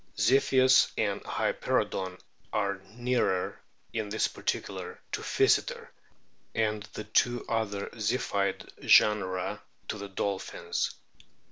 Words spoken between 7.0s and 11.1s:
two other Ziphioid genera to the dolphins.